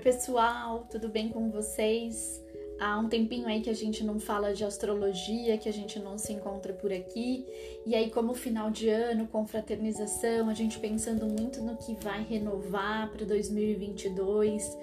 pessoal, 0.00 0.86
tudo 0.90 1.08
bem 1.08 1.28
com 1.28 1.50
vocês? 1.50 2.42
Há 2.80 2.98
um 2.98 3.06
tempinho 3.06 3.46
aí 3.46 3.60
que 3.60 3.68
a 3.68 3.74
gente 3.74 4.02
não 4.02 4.18
fala 4.18 4.54
de 4.54 4.64
astrologia, 4.64 5.58
que 5.58 5.68
a 5.68 5.72
gente 5.72 5.98
não 5.98 6.16
se 6.16 6.32
encontra 6.32 6.72
por 6.72 6.90
aqui. 6.90 7.46
E 7.84 7.94
aí, 7.94 8.08
como 8.10 8.32
final 8.32 8.70
de 8.70 8.88
ano, 8.88 9.28
confraternização, 9.28 10.48
a 10.48 10.54
gente 10.54 10.78
pensando 10.78 11.26
muito 11.26 11.60
no 11.60 11.76
que 11.76 11.94
vai 12.02 12.22
renovar 12.22 13.10
para 13.12 13.26
2022. 13.26 14.78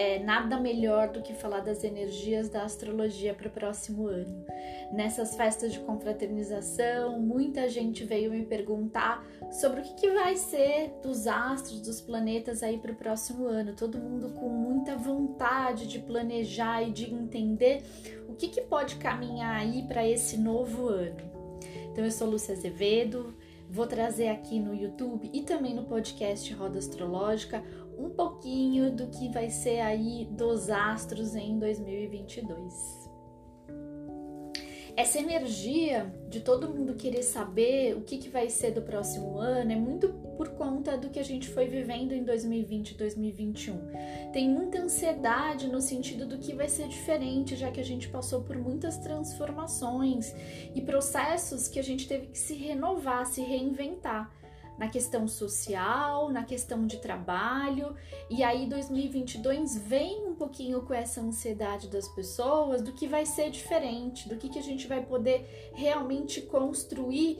É 0.00 0.20
nada 0.20 0.60
melhor 0.60 1.08
do 1.08 1.20
que 1.20 1.34
falar 1.34 1.58
das 1.58 1.82
energias 1.82 2.48
da 2.48 2.62
astrologia 2.62 3.34
para 3.34 3.48
o 3.48 3.50
próximo 3.50 4.06
ano. 4.06 4.44
Nessas 4.92 5.34
festas 5.34 5.72
de 5.72 5.80
confraternização, 5.80 7.18
muita 7.18 7.68
gente 7.68 8.04
veio 8.04 8.30
me 8.30 8.46
perguntar 8.46 9.26
sobre 9.50 9.80
o 9.80 9.82
que, 9.82 9.94
que 9.94 10.10
vai 10.12 10.36
ser 10.36 10.92
dos 11.02 11.26
astros, 11.26 11.80
dos 11.80 12.00
planetas 12.00 12.62
aí 12.62 12.78
para 12.78 12.92
o 12.92 12.94
próximo 12.94 13.48
ano. 13.48 13.74
Todo 13.74 13.98
mundo 13.98 14.28
com 14.34 14.48
muita 14.48 14.94
vontade 14.94 15.88
de 15.88 15.98
planejar 15.98 16.80
e 16.84 16.92
de 16.92 17.12
entender 17.12 17.82
o 18.28 18.34
que, 18.34 18.46
que 18.46 18.60
pode 18.60 18.94
caminhar 18.98 19.56
aí 19.56 19.82
para 19.82 20.06
esse 20.06 20.38
novo 20.38 20.86
ano. 20.86 21.28
Então, 21.90 22.04
eu 22.04 22.12
sou 22.12 22.30
Lúcia 22.30 22.54
Azevedo, 22.54 23.34
vou 23.68 23.84
trazer 23.84 24.28
aqui 24.28 24.60
no 24.60 24.72
YouTube 24.72 25.28
e 25.32 25.42
também 25.42 25.74
no 25.74 25.82
podcast 25.82 26.54
Roda 26.54 26.78
Astrológica 26.78 27.64
um 27.98 28.10
pouquinho 28.10 28.94
do 28.94 29.08
que 29.08 29.28
vai 29.30 29.50
ser 29.50 29.80
aí 29.80 30.26
dos 30.30 30.70
astros 30.70 31.34
em 31.34 31.58
2022 31.58 33.08
essa 34.98 35.20
energia 35.20 36.12
de 36.28 36.40
todo 36.40 36.68
mundo 36.68 36.96
querer 36.96 37.22
saber 37.22 37.96
o 37.96 38.00
que, 38.00 38.18
que 38.18 38.28
vai 38.28 38.50
ser 38.50 38.72
do 38.72 38.82
próximo 38.82 39.38
ano 39.38 39.70
é 39.70 39.76
muito 39.76 40.08
por 40.36 40.48
conta 40.48 40.98
do 40.98 41.08
que 41.08 41.20
a 41.20 41.24
gente 41.24 41.48
foi 41.48 41.68
vivendo 41.68 42.10
em 42.10 42.24
2020 42.24 42.90
e 42.90 42.94
2021. 42.96 43.78
Tem 44.32 44.50
muita 44.50 44.80
ansiedade 44.80 45.68
no 45.68 45.80
sentido 45.80 46.26
do 46.26 46.38
que 46.38 46.52
vai 46.52 46.68
ser 46.68 46.88
diferente, 46.88 47.54
já 47.54 47.70
que 47.70 47.78
a 47.78 47.84
gente 47.84 48.08
passou 48.08 48.42
por 48.42 48.58
muitas 48.58 48.98
transformações 48.98 50.34
e 50.74 50.80
processos 50.80 51.68
que 51.68 51.78
a 51.78 51.84
gente 51.84 52.08
teve 52.08 52.26
que 52.26 52.38
se 52.38 52.54
renovar, 52.54 53.24
se 53.24 53.40
reinventar 53.40 54.36
na 54.78 54.88
questão 54.88 55.26
social, 55.26 56.30
na 56.30 56.44
questão 56.44 56.86
de 56.86 56.98
trabalho, 56.98 57.96
e 58.30 58.42
aí 58.44 58.66
2022 58.68 59.76
vem 59.78 60.26
um 60.26 60.34
pouquinho 60.34 60.82
com 60.82 60.94
essa 60.94 61.20
ansiedade 61.20 61.88
das 61.88 62.06
pessoas 62.08 62.80
do 62.80 62.92
que 62.92 63.08
vai 63.08 63.26
ser 63.26 63.50
diferente, 63.50 64.28
do 64.28 64.36
que, 64.36 64.48
que 64.48 64.58
a 64.58 64.62
gente 64.62 64.86
vai 64.86 65.04
poder 65.04 65.70
realmente 65.74 66.40
construir 66.42 67.38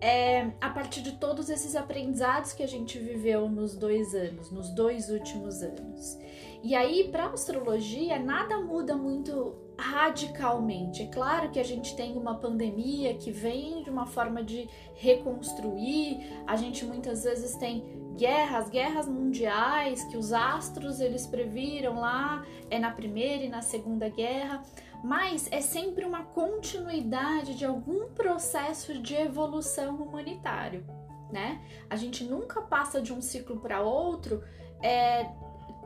é, 0.00 0.52
a 0.60 0.70
partir 0.70 1.00
de 1.02 1.12
todos 1.12 1.48
esses 1.48 1.74
aprendizados 1.74 2.52
que 2.52 2.62
a 2.62 2.68
gente 2.68 2.98
viveu 2.98 3.48
nos 3.48 3.76
dois 3.76 4.14
anos, 4.14 4.50
nos 4.50 4.70
dois 4.70 5.08
últimos 5.08 5.62
anos. 5.62 6.18
E 6.62 6.74
aí, 6.74 7.08
para 7.10 7.26
astrologia, 7.26 8.18
nada 8.18 8.60
muda 8.60 8.96
muito 8.96 9.65
radicalmente. 9.78 11.02
É 11.02 11.06
claro 11.06 11.50
que 11.50 11.60
a 11.60 11.64
gente 11.64 11.94
tem 11.96 12.16
uma 12.16 12.36
pandemia 12.36 13.14
que 13.14 13.30
vem 13.30 13.82
de 13.82 13.90
uma 13.90 14.06
forma 14.06 14.42
de 14.42 14.68
reconstruir, 14.94 16.42
a 16.46 16.56
gente 16.56 16.84
muitas 16.84 17.24
vezes 17.24 17.56
tem 17.56 17.84
guerras, 18.16 18.70
guerras 18.70 19.06
mundiais 19.06 20.02
que 20.04 20.16
os 20.16 20.32
astros 20.32 21.00
eles 21.00 21.26
previram 21.26 22.00
lá 22.00 22.44
é 22.70 22.78
na 22.78 22.90
primeira 22.90 23.44
e 23.44 23.48
na 23.48 23.60
segunda 23.60 24.08
guerra, 24.08 24.62
mas 25.04 25.48
é 25.52 25.60
sempre 25.60 26.04
uma 26.04 26.24
continuidade 26.24 27.54
de 27.54 27.64
algum 27.64 28.08
processo 28.08 29.00
de 29.00 29.14
evolução 29.14 29.96
humanitário, 29.96 30.86
né? 31.30 31.60
A 31.90 31.96
gente 31.96 32.24
nunca 32.24 32.62
passa 32.62 33.00
de 33.00 33.12
um 33.12 33.20
ciclo 33.20 33.60
para 33.60 33.82
outro 33.82 34.42
é, 34.82 35.30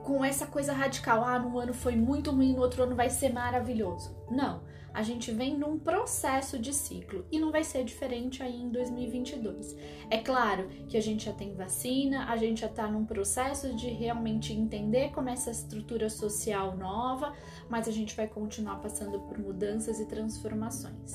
com 0.03 0.25
essa 0.25 0.47
coisa 0.47 0.73
radical, 0.73 1.25
ah, 1.25 1.39
num 1.39 1.59
ano 1.59 1.73
foi 1.73 1.97
muito 1.97 2.31
ruim, 2.31 2.55
no 2.55 2.63
outro 2.63 2.83
ano 2.83 2.95
vai 2.95 3.11
ser 3.11 3.33
maravilhoso. 3.33 4.17
Não, 4.31 4.63
a 4.93 5.03
gente 5.03 5.31
vem 5.31 5.57
num 5.57 5.79
processo 5.79 6.59
de 6.59 6.73
ciclo 6.73 7.25
e 7.31 7.39
não 7.39 7.51
vai 7.51 7.65
ser 7.65 7.85
diferente 7.85 8.43
aí 8.43 8.61
em 8.61 8.69
2022. 8.69 9.77
É 10.11 10.19
claro 10.19 10.69
que 10.89 10.97
a 10.97 11.01
gente 11.01 11.25
já 11.27 11.33
tem 11.33 11.55
vacina, 11.55 12.27
a 12.31 12.37
gente 12.37 12.61
já 12.61 12.67
está 12.67 12.87
num 12.87 13.05
processo 13.05 13.75
de 13.75 13.89
realmente 13.89 14.53
entender 14.53 15.11
como 15.13 15.29
é 15.29 15.33
essa 15.33 15.51
estrutura 15.51 16.11
social 16.11 16.77
nova, 16.77 17.35
mas 17.69 17.87
a 17.87 17.93
gente 17.93 18.15
vai 18.17 18.27
continuar 18.27 18.77
passando 18.77 19.21
por 19.21 19.39
mudanças 19.39 20.01
e 20.01 20.07
transformações. 20.07 21.13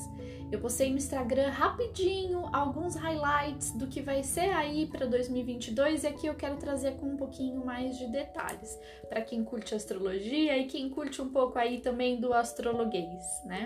Eu 0.50 0.60
postei 0.60 0.90
no 0.90 0.96
Instagram 0.96 1.50
rapidinho 1.50 2.48
alguns 2.52 2.94
highlights 2.94 3.72
do 3.72 3.88
que 3.88 4.00
vai 4.00 4.22
ser 4.22 4.50
aí 4.52 4.86
para 4.86 5.04
2022 5.04 6.04
e 6.04 6.06
aqui 6.06 6.26
eu 6.28 6.34
quero 6.34 6.56
trazer 6.56 6.92
com 6.96 7.06
um 7.06 7.16
pouquinho 7.16 7.64
mais 7.64 7.98
de 7.98 8.06
detalhes 8.06 8.78
para 9.08 9.20
quem 9.22 9.42
curte 9.42 9.74
astrologia 9.74 10.56
e 10.56 10.66
quem 10.66 10.88
curte 10.88 11.20
um 11.20 11.28
pouco 11.30 11.58
aí 11.58 11.80
também 11.80 12.20
do 12.20 12.32
astrologuês, 12.32 13.24
né? 13.44 13.65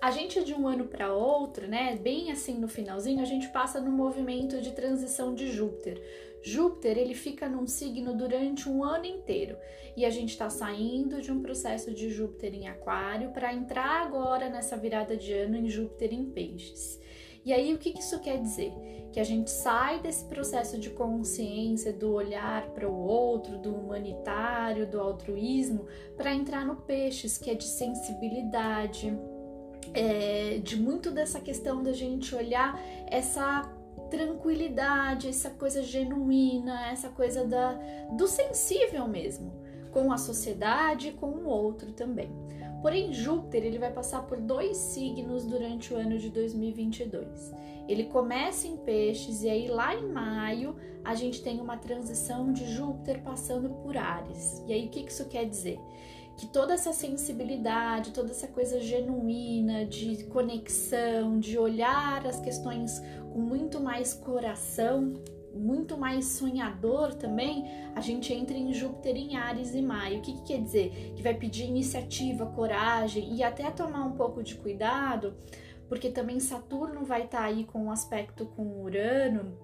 A 0.00 0.10
gente 0.10 0.44
de 0.44 0.54
um 0.54 0.68
ano 0.68 0.86
para 0.86 1.12
outro, 1.12 1.66
né, 1.66 1.96
bem 1.96 2.30
assim 2.30 2.58
no 2.58 2.68
finalzinho, 2.68 3.20
a 3.20 3.24
gente 3.24 3.48
passa 3.48 3.80
no 3.80 3.90
movimento 3.90 4.60
de 4.60 4.72
transição 4.72 5.34
de 5.34 5.50
Júpiter. 5.50 6.00
Júpiter 6.42 6.96
ele 6.96 7.14
fica 7.14 7.48
num 7.48 7.66
signo 7.66 8.14
durante 8.14 8.68
um 8.68 8.84
ano 8.84 9.06
inteiro 9.06 9.56
e 9.96 10.04
a 10.04 10.10
gente 10.10 10.30
está 10.30 10.48
saindo 10.48 11.20
de 11.20 11.32
um 11.32 11.40
processo 11.40 11.92
de 11.92 12.10
Júpiter 12.10 12.54
em 12.54 12.68
Aquário 12.68 13.30
para 13.30 13.52
entrar 13.52 14.02
agora 14.02 14.48
nessa 14.48 14.76
virada 14.76 15.16
de 15.16 15.32
ano 15.32 15.56
em 15.56 15.68
Júpiter 15.68 16.12
em 16.12 16.26
Peixes. 16.26 17.00
E 17.46 17.52
aí 17.52 17.72
o 17.72 17.78
que 17.78 17.96
isso 17.96 18.18
quer 18.18 18.42
dizer? 18.42 18.72
Que 19.12 19.20
a 19.20 19.24
gente 19.24 19.52
sai 19.52 20.00
desse 20.00 20.24
processo 20.24 20.80
de 20.80 20.90
consciência, 20.90 21.92
do 21.92 22.12
olhar 22.12 22.70
para 22.70 22.90
o 22.90 23.06
outro, 23.06 23.56
do 23.56 23.72
humanitário, 23.72 24.84
do 24.84 25.00
altruísmo, 25.00 25.86
para 26.16 26.34
entrar 26.34 26.66
no 26.66 26.74
Peixes, 26.74 27.38
que 27.38 27.48
é 27.48 27.54
de 27.54 27.62
sensibilidade, 27.62 29.16
é, 29.94 30.58
de 30.58 30.76
muito 30.76 31.12
dessa 31.12 31.38
questão 31.38 31.84
da 31.84 31.92
gente 31.92 32.34
olhar 32.34 32.80
essa 33.06 33.62
tranquilidade, 34.10 35.28
essa 35.28 35.50
coisa 35.50 35.84
genuína, 35.84 36.88
essa 36.88 37.10
coisa 37.10 37.44
da, 37.44 37.78
do 38.16 38.26
sensível 38.26 39.06
mesmo, 39.06 39.52
com 39.92 40.12
a 40.12 40.18
sociedade 40.18 41.10
e 41.10 41.12
com 41.12 41.28
o 41.28 41.46
outro 41.46 41.92
também. 41.92 42.28
Porém, 42.82 43.12
Júpiter 43.12 43.64
ele 43.64 43.78
vai 43.78 43.92
passar 43.92 44.26
por 44.26 44.38
dois 44.38 44.76
signos 44.76 45.44
durante 45.44 45.92
o 45.92 45.96
ano 45.96 46.18
de 46.18 46.30
2022. 46.30 47.52
Ele 47.88 48.04
começa 48.04 48.66
em 48.66 48.76
Peixes 48.76 49.42
e 49.42 49.48
aí 49.48 49.68
lá 49.68 49.94
em 49.94 50.06
maio 50.06 50.76
a 51.04 51.14
gente 51.14 51.42
tem 51.42 51.60
uma 51.60 51.76
transição 51.76 52.52
de 52.52 52.66
Júpiter 52.66 53.22
passando 53.22 53.70
por 53.82 53.96
Ares. 53.96 54.62
E 54.66 54.72
aí 54.72 54.86
o 54.86 54.88
que 54.90 55.00
isso 55.00 55.26
quer 55.26 55.44
dizer? 55.44 55.78
que 56.36 56.46
toda 56.46 56.74
essa 56.74 56.92
sensibilidade, 56.92 58.12
toda 58.12 58.30
essa 58.30 58.46
coisa 58.46 58.78
genuína 58.78 59.86
de 59.86 60.24
conexão, 60.24 61.40
de 61.40 61.58
olhar 61.58 62.26
as 62.26 62.38
questões 62.38 63.00
com 63.32 63.38
muito 63.40 63.80
mais 63.80 64.12
coração, 64.12 65.14
muito 65.56 65.96
mais 65.96 66.26
sonhador 66.26 67.14
também, 67.14 67.64
a 67.94 68.00
gente 68.00 68.32
entra 68.32 68.56
em 68.56 68.72
Júpiter 68.72 69.16
em 69.16 69.36
Ares 69.36 69.74
e 69.74 69.82
Maio. 69.82 70.18
O 70.18 70.22
que, 70.22 70.32
que 70.32 70.42
quer 70.42 70.62
dizer? 70.62 71.12
Que 71.16 71.22
vai 71.22 71.34
pedir 71.34 71.64
iniciativa, 71.64 72.46
coragem 72.46 73.34
e 73.34 73.42
até 73.42 73.70
tomar 73.70 74.04
um 74.04 74.12
pouco 74.12 74.42
de 74.42 74.54
cuidado, 74.54 75.34
porque 75.88 76.10
também 76.10 76.38
Saturno 76.40 77.04
vai 77.04 77.24
estar 77.24 77.38
tá 77.38 77.44
aí 77.44 77.64
com 77.64 77.84
um 77.84 77.90
aspecto 77.90 78.46
com 78.46 78.82
Urano, 78.82 79.56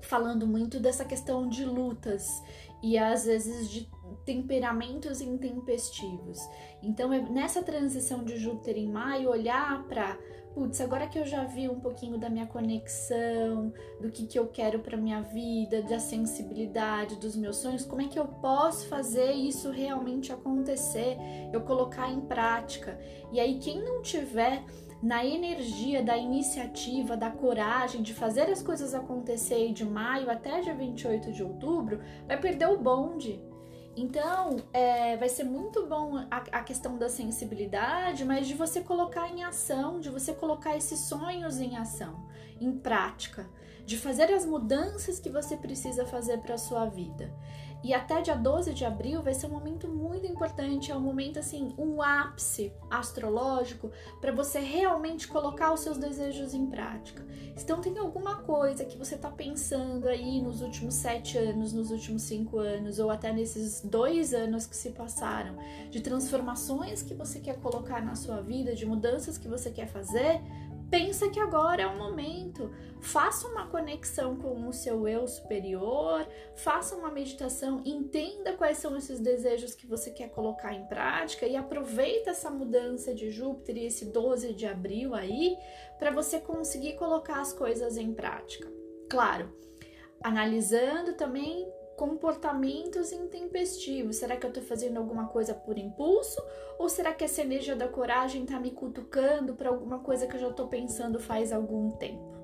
falando 0.00 0.46
muito 0.46 0.78
dessa 0.78 1.04
questão 1.04 1.48
de 1.48 1.64
lutas 1.64 2.42
e 2.82 2.96
às 2.96 3.24
vezes 3.24 3.68
de 3.68 3.88
temperamentos 4.24 5.20
intempestivos. 5.20 6.38
Então, 6.82 7.12
é 7.12 7.20
nessa 7.20 7.62
transição 7.62 8.24
de 8.24 8.36
Júpiter 8.36 8.76
em 8.76 8.88
maio, 8.88 9.30
olhar 9.30 9.84
para, 9.84 10.18
putz, 10.56 10.80
agora 10.80 11.06
que 11.06 11.18
eu 11.18 11.26
já 11.26 11.44
vi 11.44 11.68
um 11.68 11.78
pouquinho 11.78 12.16
da 12.16 12.30
minha 12.30 12.46
conexão, 12.46 13.74
do 14.00 14.10
que, 14.10 14.26
que 14.26 14.38
eu 14.38 14.48
quero 14.48 14.78
para 14.78 14.96
minha 14.96 15.20
vida, 15.20 15.82
da 15.82 15.98
sensibilidade, 15.98 17.16
dos 17.16 17.36
meus 17.36 17.58
sonhos, 17.58 17.84
como 17.84 18.00
é 18.00 18.08
que 18.08 18.18
eu 18.18 18.26
posso 18.26 18.88
fazer 18.88 19.32
isso 19.32 19.70
realmente 19.70 20.32
acontecer, 20.32 21.18
eu 21.52 21.60
colocar 21.60 22.10
em 22.10 22.22
prática. 22.22 22.98
E 23.30 23.38
aí, 23.38 23.58
quem 23.58 23.84
não 23.84 24.00
tiver 24.00 24.64
na 25.02 25.26
energia 25.26 26.02
da 26.02 26.16
iniciativa, 26.16 27.18
da 27.18 27.30
coragem 27.30 28.00
de 28.00 28.14
fazer 28.14 28.48
as 28.48 28.62
coisas 28.62 28.94
acontecer 28.94 29.74
de 29.74 29.84
maio 29.84 30.30
até 30.30 30.62
dia 30.62 30.74
28 30.74 31.32
de 31.32 31.42
outubro, 31.42 32.00
vai 32.26 32.40
perder 32.40 32.70
o 32.70 32.78
bonde 32.78 33.44
então, 33.96 34.58
é, 34.74 35.16
vai 35.16 35.28
ser 35.30 35.44
muito 35.44 35.86
bom 35.86 36.18
a, 36.30 36.36
a, 36.36 36.62
questão 36.62 36.98
da 36.98 37.08
sensibilidade, 37.08 38.26
mas 38.26 38.46
de 38.46 38.52
você 38.52 38.82
colocar 38.82 39.26
em 39.30 39.42
ação, 39.42 39.98
de 39.98 40.10
você 40.10 40.34
colocar 40.34 40.76
esses 40.76 41.00
sonhos 41.00 41.58
em 41.58 41.78
ação, 41.78 42.28
em 42.60 42.70
prática, 42.76 43.48
de 43.86 43.96
fazer 43.96 44.30
as 44.30 44.44
mudanças 44.44 45.18
que 45.18 45.30
você 45.30 45.56
precisa 45.56 46.04
fazer 46.04 46.38
para 46.40 46.56
a 46.56 46.58
sua 46.58 46.84
vida. 46.84 47.32
E 47.82 47.94
até 47.94 48.20
dia 48.20 48.34
12 48.34 48.74
de 48.74 48.84
abril 48.84 49.22
vai 49.22 49.34
ser 49.34 49.46
um 49.46 49.50
momento 49.50 49.88
muito 49.88 50.26
importante, 50.26 50.90
é 50.90 50.96
um 50.96 51.00
momento 51.00 51.38
assim, 51.38 51.74
um 51.78 52.02
ápice 52.02 52.72
astrológico 52.90 53.90
para 54.20 54.32
você 54.32 54.58
realmente 54.58 55.28
colocar 55.28 55.72
os 55.72 55.80
seus 55.80 55.96
desejos 55.96 56.54
em 56.54 56.66
prática. 56.66 57.24
Então 57.56 57.80
tem 57.80 57.96
alguma 57.98 58.36
coisa 58.42 58.84
que 58.84 58.98
você 58.98 59.14
está 59.14 59.30
pensando 59.30 60.08
aí 60.08 60.42
nos 60.42 60.60
últimos 60.60 60.94
sete 60.94 61.38
anos, 61.38 61.72
nos 61.72 61.90
últimos 61.90 62.22
cinco 62.22 62.58
anos, 62.58 62.98
ou 62.98 63.10
até 63.10 63.32
nesses 63.32 63.80
dois 63.80 64.34
anos 64.34 64.66
que 64.66 64.76
se 64.76 64.90
passaram, 64.90 65.56
de 65.90 66.00
transformações 66.00 67.02
que 67.02 67.14
você 67.14 67.40
quer 67.40 67.58
colocar 67.58 68.04
na 68.04 68.14
sua 68.14 68.40
vida, 68.40 68.74
de 68.74 68.84
mudanças 68.84 69.38
que 69.38 69.48
você 69.48 69.70
quer 69.70 69.86
fazer, 69.86 70.40
pensa 70.90 71.28
que 71.28 71.40
agora 71.40 71.82
é 71.82 71.86
o 71.86 71.96
momento. 71.96 72.70
Faça 73.00 73.46
uma 73.46 73.68
conexão 73.68 74.36
com 74.36 74.66
o 74.66 74.72
seu 74.72 75.06
eu 75.06 75.28
superior, 75.28 76.26
faça 76.54 76.96
uma 76.96 77.10
meditação, 77.10 77.82
entenda 77.84 78.54
quais 78.54 78.78
são 78.78 78.96
esses 78.96 79.20
desejos 79.20 79.74
que 79.74 79.86
você 79.86 80.10
quer 80.10 80.30
colocar 80.30 80.72
em 80.72 80.86
prática 80.86 81.46
e 81.46 81.56
aproveita 81.56 82.30
essa 82.30 82.50
mudança 82.50 83.14
de 83.14 83.30
Júpiter 83.30 83.76
e 83.76 83.86
esse 83.86 84.06
12 84.06 84.54
de 84.54 84.66
abril 84.66 85.14
aí 85.14 85.56
para 85.98 86.10
você 86.10 86.40
conseguir 86.40 86.94
colocar 86.94 87.40
as 87.40 87.52
coisas 87.52 87.96
em 87.96 88.12
prática. 88.12 88.68
Claro, 89.08 89.52
analisando 90.22 91.14
também 91.14 91.70
comportamentos 91.96 93.10
intempestivos. 93.10 94.16
Será 94.16 94.36
que 94.36 94.46
eu 94.46 94.52
tô 94.52 94.60
fazendo 94.60 94.98
alguma 94.98 95.26
coisa 95.28 95.54
por 95.54 95.78
impulso? 95.78 96.40
Ou 96.78 96.88
será 96.88 97.12
que 97.12 97.24
essa 97.24 97.40
energia 97.40 97.74
da 97.74 97.88
coragem 97.88 98.44
tá 98.44 98.60
me 98.60 98.70
cutucando 98.70 99.54
para 99.54 99.70
alguma 99.70 99.98
coisa 100.00 100.26
que 100.26 100.36
eu 100.36 100.40
já 100.40 100.52
tô 100.52 100.68
pensando 100.68 101.18
faz 101.18 101.52
algum 101.52 101.92
tempo? 101.92 102.36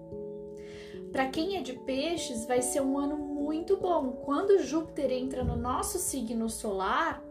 Para 1.12 1.28
quem 1.28 1.58
é 1.58 1.60
de 1.60 1.74
peixes, 1.74 2.46
vai 2.46 2.62
ser 2.62 2.80
um 2.80 2.98
ano 2.98 3.18
muito 3.18 3.76
bom. 3.76 4.12
Quando 4.24 4.62
Júpiter 4.62 5.12
entra 5.12 5.44
no 5.44 5.56
nosso 5.56 5.98
signo 5.98 6.48
solar, 6.48 7.22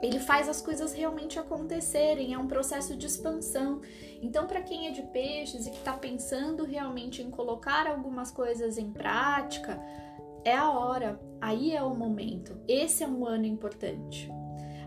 ele 0.00 0.20
faz 0.20 0.48
as 0.48 0.62
coisas 0.62 0.92
realmente 0.92 1.38
acontecerem, 1.38 2.32
é 2.32 2.38
um 2.38 2.46
processo 2.46 2.96
de 2.96 3.06
expansão. 3.06 3.80
Então, 4.22 4.46
para 4.46 4.62
quem 4.62 4.86
é 4.86 4.92
de 4.92 5.02
peixes 5.02 5.66
e 5.66 5.70
que 5.70 5.78
está 5.78 5.92
pensando 5.92 6.64
realmente 6.64 7.20
em 7.20 7.30
colocar 7.30 7.86
algumas 7.88 8.30
coisas 8.30 8.78
em 8.78 8.90
prática, 8.92 9.78
é 10.44 10.54
a 10.54 10.70
hora, 10.70 11.20
aí 11.40 11.74
é 11.74 11.82
o 11.82 11.94
momento. 11.94 12.56
Esse 12.66 13.04
é 13.04 13.08
um 13.08 13.26
ano 13.26 13.46
importante. 13.46 14.30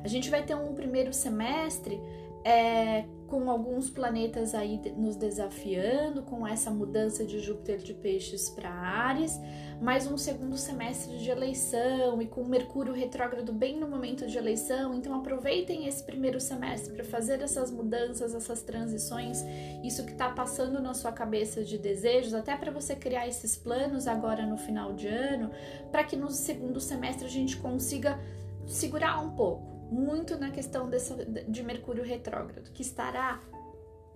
A 0.03 0.07
gente 0.07 0.29
vai 0.29 0.43
ter 0.43 0.55
um 0.55 0.73
primeiro 0.73 1.13
semestre 1.13 1.99
é, 2.43 3.05
com 3.33 3.49
alguns 3.49 3.89
planetas 3.89 4.53
aí 4.53 4.79
nos 4.95 5.15
desafiando, 5.15 6.21
com 6.21 6.45
essa 6.45 6.69
mudança 6.69 7.25
de 7.25 7.39
Júpiter 7.39 7.79
de 7.79 7.91
Peixes 7.91 8.47
para 8.47 8.69
Ares, 8.69 9.41
mais 9.81 10.05
um 10.05 10.15
segundo 10.19 10.55
semestre 10.55 11.17
de 11.17 11.31
eleição 11.31 12.21
e 12.21 12.27
com 12.27 12.43
Mercúrio 12.43 12.93
retrógrado 12.93 13.51
bem 13.51 13.79
no 13.79 13.87
momento 13.87 14.27
de 14.27 14.37
eleição. 14.37 14.93
Então 14.93 15.15
aproveitem 15.15 15.87
esse 15.87 16.03
primeiro 16.03 16.39
semestre 16.39 16.93
para 16.93 17.03
fazer 17.03 17.41
essas 17.41 17.71
mudanças, 17.71 18.35
essas 18.35 18.61
transições, 18.61 19.43
isso 19.83 20.05
que 20.05 20.11
está 20.11 20.29
passando 20.29 20.79
na 20.79 20.93
sua 20.93 21.11
cabeça 21.11 21.63
de 21.63 21.79
desejos, 21.79 22.35
até 22.35 22.55
para 22.55 22.69
você 22.71 22.95
criar 22.95 23.27
esses 23.27 23.55
planos 23.55 24.07
agora 24.07 24.45
no 24.45 24.57
final 24.57 24.93
de 24.93 25.07
ano, 25.07 25.49
para 25.91 26.03
que 26.03 26.15
no 26.15 26.29
segundo 26.29 26.79
semestre 26.79 27.25
a 27.25 27.31
gente 27.31 27.57
consiga 27.57 28.19
segurar 28.67 29.19
um 29.25 29.31
pouco 29.31 29.72
muito 29.93 30.37
na 30.37 30.49
questão 30.49 30.89
dessa, 30.89 31.15
de 31.23 31.61
Mercúrio 31.61 32.03
retrógrado, 32.03 32.71
que 32.71 32.81
estará 32.81 33.39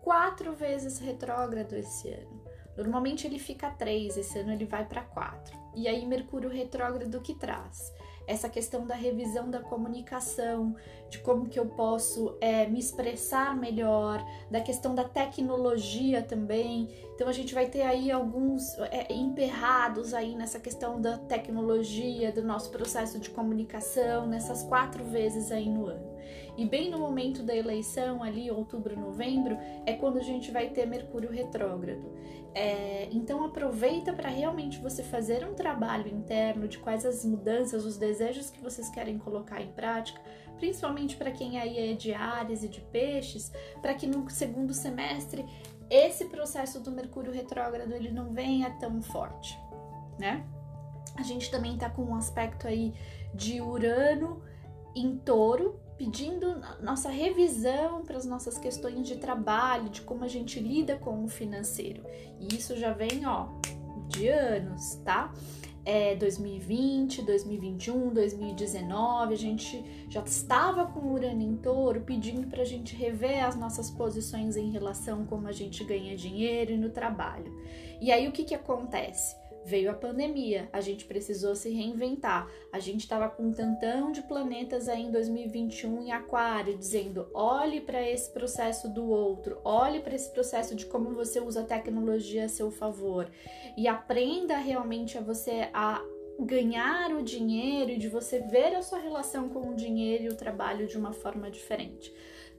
quatro 0.01 0.53
vezes 0.53 0.97
retrógrado 0.97 1.73
esse 1.73 2.09
ano. 2.09 2.41
Normalmente 2.75 3.27
ele 3.27 3.37
fica 3.37 3.69
três, 3.69 4.17
esse 4.17 4.39
ano 4.39 4.53
ele 4.53 4.65
vai 4.65 4.85
para 4.85 5.03
quatro. 5.03 5.55
E 5.75 5.87
aí 5.87 6.05
Mercúrio 6.05 6.49
retrógrado 6.49 7.21
que 7.21 7.35
traz 7.35 7.93
essa 8.27 8.49
questão 8.49 8.85
da 8.85 8.93
revisão 8.93 9.49
da 9.49 9.61
comunicação, 9.61 10.75
de 11.09 11.19
como 11.19 11.47
que 11.47 11.57
eu 11.57 11.65
posso 11.65 12.37
é, 12.41 12.67
me 12.67 12.77
expressar 12.77 13.55
melhor, 13.55 14.23
da 14.51 14.59
questão 14.59 14.93
da 14.93 15.05
tecnologia 15.05 16.21
também. 16.21 16.89
Então 17.15 17.29
a 17.29 17.31
gente 17.31 17.53
vai 17.53 17.67
ter 17.67 17.83
aí 17.83 18.11
alguns 18.11 18.77
é, 18.91 19.11
emperrados 19.13 20.13
aí 20.13 20.35
nessa 20.35 20.59
questão 20.59 21.01
da 21.01 21.17
tecnologia, 21.17 22.31
do 22.31 22.43
nosso 22.43 22.69
processo 22.69 23.17
de 23.17 23.29
comunicação, 23.29 24.27
nessas 24.27 24.63
quatro 24.63 25.03
vezes 25.05 25.51
aí 25.51 25.69
no 25.69 25.87
ano. 25.87 26.16
E 26.57 26.65
bem 26.65 26.89
no 26.89 26.99
momento 26.99 27.43
da 27.43 27.55
eleição, 27.55 28.23
ali, 28.23 28.49
outubro, 28.49 28.99
novembro, 28.99 29.57
é 29.85 29.93
quando 29.93 30.17
a 30.17 30.23
gente 30.23 30.51
vai 30.51 30.69
ter 30.69 30.85
Mercúrio 30.85 31.29
retrógrado. 31.29 32.11
É, 32.53 33.07
então 33.11 33.45
aproveita 33.45 34.11
para 34.13 34.29
realmente 34.29 34.79
você 34.79 35.03
fazer 35.03 35.47
um 35.47 35.53
trabalho 35.53 36.07
interno 36.07 36.67
de 36.67 36.79
quais 36.79 37.05
as 37.05 37.23
mudanças, 37.23 37.85
os 37.85 37.97
desejos 37.97 38.49
que 38.49 38.59
vocês 38.59 38.89
querem 38.89 39.19
colocar 39.19 39.61
em 39.61 39.71
prática, 39.73 40.19
principalmente 40.57 41.15
para 41.15 41.29
quem 41.29 41.59
aí 41.59 41.91
é 41.91 41.93
de 41.93 42.13
Ares 42.13 42.63
e 42.63 42.67
de 42.67 42.81
Peixes, 42.81 43.51
para 43.79 43.93
que 43.93 44.07
no 44.07 44.27
segundo 44.29 44.73
semestre 44.73 45.45
esse 45.87 46.25
processo 46.25 46.79
do 46.79 46.91
Mercúrio 46.91 47.31
retrógrado 47.31 47.93
ele 47.93 48.11
não 48.11 48.31
venha 48.31 48.71
tão 48.79 49.03
forte, 49.03 49.57
né? 50.17 50.43
A 51.15 51.23
gente 51.23 51.49
também 51.49 51.75
está 51.75 51.89
com 51.89 52.03
um 52.03 52.15
aspecto 52.15 52.67
aí 52.67 52.93
de 53.33 53.61
Urano 53.61 54.41
em 54.95 55.15
Touro, 55.17 55.79
pedindo 55.97 56.61
nossa 56.81 57.09
revisão 57.09 58.03
para 58.03 58.17
as 58.17 58.25
nossas 58.25 58.57
questões 58.57 59.07
de 59.07 59.17
trabalho, 59.17 59.89
de 59.89 60.01
como 60.01 60.23
a 60.23 60.27
gente 60.27 60.59
lida 60.59 60.95
com 60.95 61.23
o 61.23 61.27
financeiro. 61.27 62.03
E 62.39 62.55
isso 62.55 62.75
já 62.77 62.93
vem, 62.93 63.25
ó, 63.25 63.47
de 64.07 64.27
anos, 64.27 64.95
tá? 65.03 65.33
É 65.83 66.15
2020, 66.15 67.21
2021, 67.21 68.13
2019, 68.13 69.33
a 69.33 69.37
gente 69.37 70.05
já 70.09 70.21
estava 70.21 70.85
com 70.85 70.99
o 70.99 71.13
Urano 71.13 71.41
em 71.41 71.55
touro 71.55 72.01
pedindo 72.01 72.45
para 72.47 72.61
a 72.61 72.65
gente 72.65 72.93
rever 72.93 73.45
as 73.45 73.55
nossas 73.55 73.89
posições 73.89 74.57
em 74.57 74.69
relação 74.69 75.23
a 75.23 75.25
como 75.25 75.47
a 75.47 75.53
gente 75.53 75.85
ganha 75.85 76.15
dinheiro 76.15 76.73
e 76.73 76.77
no 76.77 76.89
trabalho. 76.89 77.53
E 78.01 78.11
aí 78.11 78.27
o 78.27 78.33
que, 78.33 78.43
que 78.43 78.53
acontece? 78.53 79.35
Veio 79.67 79.91
a 79.91 79.93
pandemia, 79.93 80.69
a 80.71 80.79
gente 80.79 81.03
precisou 81.03 81.53
se 81.53 81.69
reinventar. 81.69 82.49
A 82.71 82.79
gente 82.79 83.01
estava 83.01 83.27
com 83.27 83.43
um 83.43 83.51
tantão 83.51 84.13
de 84.13 84.21
planetas 84.21 84.87
aí 84.87 85.01
em 85.01 85.11
2021 85.11 86.03
em 86.03 86.11
Aquário, 86.13 86.77
dizendo: 86.77 87.29
olhe 87.33 87.81
para 87.81 88.01
esse 88.01 88.31
processo 88.31 88.87
do 88.87 89.05
outro, 89.09 89.59
olhe 89.65 89.99
para 89.99 90.15
esse 90.15 90.31
processo 90.31 90.73
de 90.73 90.85
como 90.85 91.13
você 91.13 91.41
usa 91.41 91.61
a 91.61 91.65
tecnologia 91.65 92.45
a 92.45 92.49
seu 92.49 92.71
favor 92.71 93.29
e 93.75 93.89
aprenda 93.89 94.57
realmente 94.57 95.17
a 95.17 95.21
você 95.21 95.69
a 95.73 96.01
ganhar 96.39 97.11
o 97.11 97.21
dinheiro 97.21 97.91
e 97.91 97.97
de 97.97 98.07
você 98.07 98.39
ver 98.39 98.73
a 98.73 98.81
sua 98.81 98.99
relação 98.99 99.49
com 99.49 99.69
o 99.69 99.75
dinheiro 99.75 100.23
e 100.23 100.29
o 100.29 100.35
trabalho 100.35 100.87
de 100.87 100.97
uma 100.97 101.11
forma 101.11 101.51
diferente. 101.51 102.13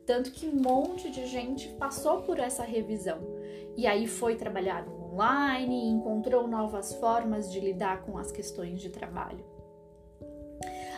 Tanto 0.05 0.31
que 0.31 0.47
um 0.47 0.57
monte 0.57 1.11
de 1.11 1.27
gente 1.27 1.69
passou 1.71 2.23
por 2.23 2.39
essa 2.39 2.65
revisão 2.65 3.21
e 3.77 3.87
aí 3.87 4.07
foi 4.07 4.37
trabalhar 4.37 4.85
online, 5.19 5.89
encontrou 5.89 6.47
novas 6.47 6.95
formas 6.95 7.51
de 7.51 7.59
lidar 7.59 8.03
com 8.03 8.17
as 8.17 8.31
questões 8.31 8.81
de 8.81 8.89
trabalho. 8.89 9.45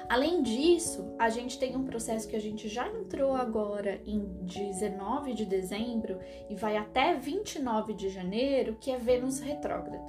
Além 0.09 0.43
disso, 0.43 1.15
a 1.19 1.29
gente 1.31 1.59
tem 1.59 1.75
um 1.77 1.85
processo 1.85 2.29
que 2.29 2.37
a 2.37 2.41
gente 2.41 2.69
já 2.69 2.87
entrou 2.89 3.35
agora 3.35 4.03
em 4.05 4.21
19 4.43 5.33
de 5.35 5.47
dezembro 5.47 6.19
e 6.51 6.55
vai 6.55 6.77
até 6.77 7.15
29 7.15 7.95
de 7.95 8.11
janeiro, 8.11 8.77
que 8.81 8.91
é 8.91 8.99
Vênus 8.99 9.41
retrógrado. 9.41 10.05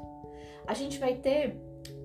A 0.66 0.74
gente 0.74 1.00
vai 1.00 1.16
ter 1.16 1.56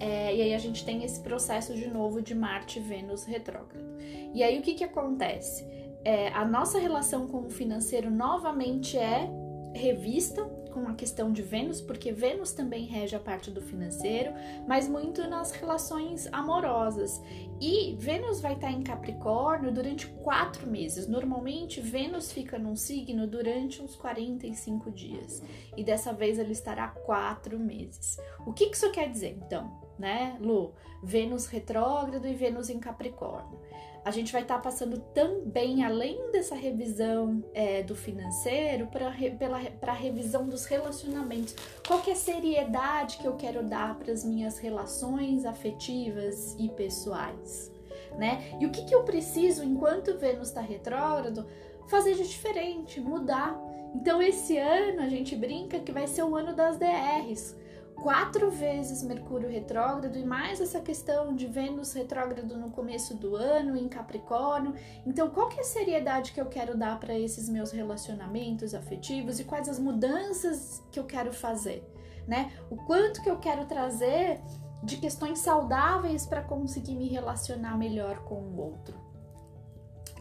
É, 0.00 0.34
e 0.34 0.42
aí 0.42 0.54
a 0.54 0.58
gente 0.58 0.84
tem 0.84 1.04
esse 1.04 1.20
processo 1.20 1.74
de 1.74 1.86
novo 1.86 2.20
de 2.20 2.34
Marte 2.34 2.80
Vênus 2.80 3.24
retrógrado. 3.24 3.86
E 4.34 4.42
aí 4.42 4.58
o 4.58 4.62
que 4.62 4.74
que 4.74 4.82
acontece? 4.82 5.64
É, 6.04 6.28
a 6.30 6.44
nossa 6.44 6.78
relação 6.78 7.28
com 7.28 7.46
o 7.46 7.50
financeiro 7.50 8.10
novamente 8.10 8.98
é 8.98 9.30
revista 9.74 10.42
com 10.72 10.88
a 10.88 10.94
questão 10.94 11.30
de 11.32 11.42
Vênus, 11.42 11.80
porque 11.80 12.12
Vênus 12.12 12.52
também 12.52 12.86
rege 12.86 13.14
a 13.14 13.20
parte 13.20 13.50
do 13.50 13.60
financeiro, 13.60 14.32
mas 14.66 14.88
muito 14.88 15.28
nas 15.28 15.52
relações 15.52 16.26
amorosas. 16.32 17.20
E 17.60 17.94
Vênus 17.98 18.40
vai 18.40 18.54
estar 18.54 18.70
em 18.70 18.82
Capricórnio 18.82 19.70
durante 19.70 20.06
quatro 20.06 20.66
meses. 20.66 21.06
Normalmente, 21.06 21.80
Vênus 21.80 22.32
fica 22.32 22.58
num 22.58 22.74
signo 22.74 23.26
durante 23.26 23.82
uns 23.82 23.94
45 23.94 24.90
dias. 24.90 25.42
E 25.76 25.84
dessa 25.84 26.12
vez 26.12 26.38
ele 26.38 26.52
estará 26.52 26.88
quatro 26.88 27.58
meses. 27.58 28.18
O 28.46 28.52
que 28.52 28.64
isso 28.64 28.90
quer 28.90 29.08
dizer, 29.08 29.38
então? 29.44 29.80
Né, 29.98 30.36
Lu? 30.40 30.72
Vênus 31.02 31.46
retrógrado 31.46 32.26
e 32.26 32.34
Vênus 32.34 32.70
em 32.70 32.80
Capricórnio 32.80 33.60
a 34.04 34.10
gente 34.10 34.32
vai 34.32 34.42
estar 34.42 34.56
tá 34.56 34.60
passando 34.60 34.98
também, 35.14 35.84
além 35.84 36.30
dessa 36.32 36.54
revisão 36.54 37.42
é, 37.54 37.82
do 37.82 37.94
financeiro, 37.94 38.88
para 38.88 39.92
a 39.92 39.94
revisão 39.94 40.48
dos 40.48 40.64
relacionamentos. 40.64 41.54
Qual 41.86 42.00
que 42.00 42.10
é 42.10 42.14
a 42.14 42.16
seriedade 42.16 43.18
que 43.18 43.26
eu 43.26 43.36
quero 43.36 43.62
dar 43.62 43.96
para 43.98 44.12
as 44.12 44.24
minhas 44.24 44.58
relações 44.58 45.44
afetivas 45.44 46.56
e 46.58 46.68
pessoais? 46.68 47.72
né? 48.16 48.56
E 48.60 48.66
o 48.66 48.70
que, 48.70 48.84
que 48.84 48.94
eu 48.94 49.04
preciso, 49.04 49.64
enquanto 49.64 50.18
Vênus 50.18 50.48
está 50.48 50.60
retrógrado, 50.60 51.46
fazer 51.86 52.14
de 52.14 52.26
diferente, 52.26 53.00
mudar. 53.00 53.58
Então, 53.94 54.22
esse 54.22 54.56
ano 54.56 55.02
a 55.02 55.08
gente 55.08 55.36
brinca 55.36 55.78
que 55.78 55.92
vai 55.92 56.06
ser 56.06 56.22
o 56.22 56.36
ano 56.36 56.54
das 56.54 56.78
DRs 56.78 57.54
quatro 58.02 58.50
vezes 58.50 59.02
Mercúrio 59.02 59.48
retrógrado 59.48 60.18
e 60.18 60.24
mais 60.24 60.60
essa 60.60 60.80
questão 60.80 61.34
de 61.36 61.46
Vênus 61.46 61.92
retrógrado 61.92 62.56
no 62.56 62.70
começo 62.70 63.14
do 63.14 63.36
ano 63.36 63.76
em 63.76 63.88
Capricórnio. 63.88 64.74
Então, 65.06 65.30
qual 65.30 65.48
que 65.48 65.58
é 65.58 65.60
a 65.60 65.64
seriedade 65.64 66.32
que 66.32 66.40
eu 66.40 66.46
quero 66.46 66.76
dar 66.76 66.98
para 66.98 67.16
esses 67.16 67.48
meus 67.48 67.70
relacionamentos 67.70 68.74
afetivos 68.74 69.38
e 69.38 69.44
quais 69.44 69.68
as 69.68 69.78
mudanças 69.78 70.82
que 70.90 70.98
eu 70.98 71.04
quero 71.04 71.32
fazer, 71.32 71.88
né? 72.26 72.52
O 72.68 72.76
quanto 72.76 73.22
que 73.22 73.30
eu 73.30 73.38
quero 73.38 73.64
trazer 73.66 74.40
de 74.82 74.96
questões 74.96 75.38
saudáveis 75.38 76.26
para 76.26 76.42
conseguir 76.42 76.96
me 76.96 77.08
relacionar 77.08 77.78
melhor 77.78 78.24
com 78.24 78.34
o 78.34 78.60
outro. 78.60 79.01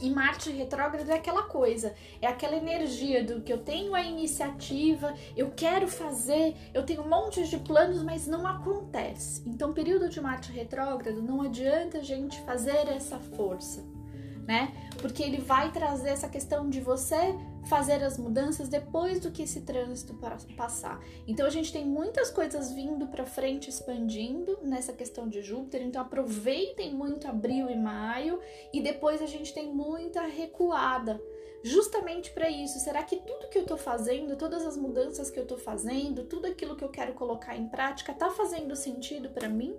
E 0.01 0.09
Marte 0.09 0.49
retrógrado 0.49 1.09
é 1.09 1.13
aquela 1.13 1.43
coisa, 1.43 1.93
é 2.19 2.27
aquela 2.27 2.55
energia 2.55 3.23
do 3.23 3.41
que 3.41 3.53
eu 3.53 3.59
tenho 3.59 3.93
a 3.93 4.01
iniciativa, 4.01 5.13
eu 5.37 5.51
quero 5.51 5.87
fazer, 5.87 6.55
eu 6.73 6.83
tenho 6.83 7.03
um 7.03 7.09
monte 7.09 7.47
de 7.47 7.57
planos, 7.57 8.01
mas 8.01 8.25
não 8.25 8.47
acontece. 8.47 9.43
Então, 9.45 9.73
período 9.73 10.09
de 10.09 10.19
Marte 10.19 10.51
retrógrado, 10.51 11.21
não 11.21 11.43
adianta 11.43 11.99
a 11.99 12.03
gente 12.03 12.41
fazer 12.41 12.87
essa 12.87 13.19
força 13.19 14.00
né? 14.47 14.73
Porque 15.01 15.23
ele 15.23 15.37
vai 15.37 15.71
trazer 15.71 16.09
essa 16.09 16.29
questão 16.29 16.69
de 16.69 16.79
você 16.79 17.35
fazer 17.67 18.03
as 18.03 18.17
mudanças 18.17 18.67
depois 18.67 19.19
do 19.19 19.31
que 19.31 19.43
esse 19.43 19.61
trânsito 19.61 20.17
passar. 20.55 20.99
Então 21.27 21.45
a 21.45 21.49
gente 21.49 21.71
tem 21.71 21.85
muitas 21.85 22.29
coisas 22.29 22.71
vindo 22.71 23.07
para 23.07 23.25
frente 23.25 23.69
expandindo 23.69 24.57
nessa 24.63 24.93
questão 24.93 25.27
de 25.27 25.41
Júpiter, 25.41 25.81
então 25.81 26.01
aproveitem 26.01 26.93
muito 26.93 27.27
abril 27.27 27.69
e 27.69 27.75
maio 27.75 28.39
e 28.73 28.81
depois 28.81 29.21
a 29.21 29.25
gente 29.25 29.53
tem 29.53 29.73
muita 29.73 30.21
recuada. 30.21 31.21
Justamente 31.63 32.31
para 32.31 32.49
isso, 32.49 32.79
será 32.79 33.03
que 33.03 33.17
tudo 33.17 33.47
que 33.49 33.59
eu 33.59 33.65
tô 33.65 33.77
fazendo, 33.77 34.35
todas 34.35 34.65
as 34.65 34.75
mudanças 34.75 35.29
que 35.29 35.39
eu 35.39 35.45
tô 35.45 35.57
fazendo, 35.57 36.23
tudo 36.23 36.47
aquilo 36.47 36.75
que 36.75 36.83
eu 36.83 36.89
quero 36.89 37.13
colocar 37.13 37.55
em 37.55 37.67
prática 37.67 38.13
tá 38.13 38.31
fazendo 38.31 38.75
sentido 38.75 39.29
para 39.29 39.47
mim? 39.47 39.77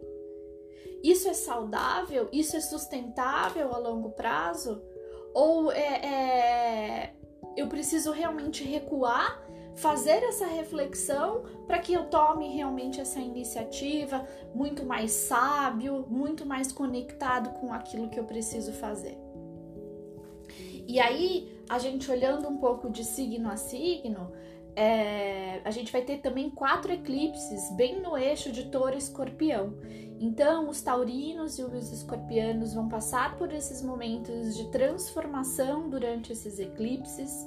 Isso 1.02 1.28
é 1.28 1.34
saudável? 1.34 2.28
Isso 2.32 2.56
é 2.56 2.60
sustentável 2.60 3.74
a 3.74 3.78
longo 3.78 4.10
prazo? 4.10 4.82
Ou 5.34 5.72
é, 5.72 6.06
é 6.06 7.14
eu 7.56 7.68
preciso 7.68 8.12
realmente 8.12 8.64
recuar, 8.64 9.42
fazer 9.74 10.22
essa 10.22 10.46
reflexão 10.46 11.42
para 11.66 11.78
que 11.78 11.92
eu 11.92 12.04
tome 12.08 12.48
realmente 12.54 13.00
essa 13.00 13.20
iniciativa 13.20 14.26
muito 14.54 14.84
mais 14.84 15.10
sábio, 15.12 16.06
muito 16.08 16.46
mais 16.46 16.72
conectado 16.72 17.50
com 17.58 17.72
aquilo 17.72 18.08
que 18.08 18.18
eu 18.18 18.24
preciso 18.24 18.72
fazer? 18.72 19.18
E 20.86 20.98
aí, 21.00 21.62
a 21.68 21.78
gente 21.78 22.10
olhando 22.10 22.48
um 22.48 22.58
pouco 22.58 22.90
de 22.90 23.04
signo 23.04 23.50
a 23.50 23.56
signo, 23.56 24.32
é, 24.74 25.60
a 25.64 25.70
gente 25.70 25.92
vai 25.92 26.02
ter 26.02 26.18
também 26.18 26.50
quatro 26.50 26.92
eclipses 26.92 27.70
bem 27.76 28.00
no 28.00 28.16
eixo 28.16 28.50
de 28.50 28.70
touro 28.70 28.94
e 28.94 28.98
escorpião. 28.98 29.74
Então, 30.18 30.68
os 30.68 30.80
taurinos 30.80 31.58
e 31.58 31.62
os 31.62 31.92
escorpianos 31.92 32.74
vão 32.74 32.88
passar 32.88 33.36
por 33.36 33.52
esses 33.52 33.82
momentos 33.82 34.56
de 34.56 34.70
transformação 34.70 35.90
durante 35.90 36.32
esses 36.32 36.58
eclipses. 36.58 37.46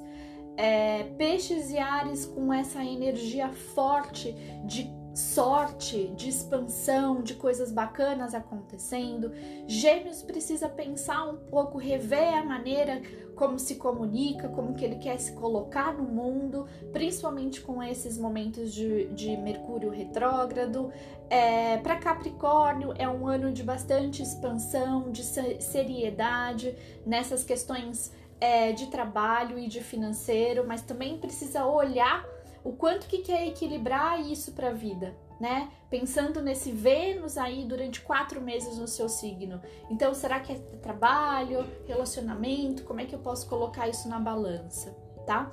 É, 0.56 1.04
peixes 1.18 1.70
e 1.70 1.78
ares 1.78 2.26
com 2.26 2.52
essa 2.52 2.82
energia 2.84 3.50
forte 3.50 4.32
de 4.64 4.84
sorte, 5.16 6.08
de 6.08 6.28
expansão, 6.28 7.22
de 7.22 7.34
coisas 7.34 7.72
bacanas 7.72 8.34
acontecendo. 8.34 9.32
Gêmeos 9.66 10.22
precisa 10.22 10.68
pensar 10.68 11.24
um 11.24 11.36
pouco, 11.36 11.78
rever 11.78 12.34
a 12.36 12.44
maneira 12.44 13.00
como 13.34 13.58
se 13.58 13.76
comunica, 13.76 14.48
como 14.48 14.74
que 14.74 14.84
ele 14.84 14.96
quer 14.96 15.18
se 15.18 15.32
colocar 15.32 15.94
no 15.94 16.04
mundo, 16.04 16.66
principalmente 16.92 17.62
com 17.62 17.82
esses 17.82 18.18
momentos 18.18 18.72
de, 18.74 19.06
de 19.06 19.36
Mercúrio 19.38 19.90
retrógrado. 19.90 20.92
É, 21.30 21.78
Para 21.78 21.96
Capricórnio 21.96 22.92
é 22.98 23.08
um 23.08 23.26
ano 23.26 23.50
de 23.52 23.62
bastante 23.62 24.22
expansão, 24.22 25.10
de 25.10 25.24
seriedade 25.24 26.76
nessas 27.06 27.42
questões 27.42 28.12
é, 28.38 28.72
de 28.72 28.88
trabalho 28.88 29.58
e 29.58 29.66
de 29.66 29.82
financeiro, 29.82 30.66
mas 30.66 30.82
também 30.82 31.16
precisa 31.16 31.64
olhar 31.64 32.35
o 32.66 32.72
quanto 32.72 33.06
que 33.06 33.18
quer 33.18 33.46
equilibrar 33.46 34.20
isso 34.20 34.50
para 34.50 34.70
a 34.70 34.72
vida, 34.72 35.14
né? 35.38 35.70
Pensando 35.88 36.42
nesse 36.42 36.72
Vênus 36.72 37.38
aí 37.38 37.64
durante 37.64 38.00
quatro 38.00 38.40
meses 38.40 38.76
no 38.76 38.88
seu 38.88 39.08
signo. 39.08 39.62
Então, 39.88 40.12
será 40.12 40.40
que 40.40 40.52
é 40.52 40.56
trabalho, 40.82 41.64
relacionamento? 41.86 42.82
Como 42.82 43.00
é 43.00 43.04
que 43.04 43.14
eu 43.14 43.20
posso 43.20 43.48
colocar 43.48 43.86
isso 43.86 44.08
na 44.08 44.18
balança, 44.18 44.96
tá? 45.24 45.48